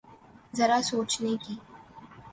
[0.57, 1.55] ذرا سوچنے کی۔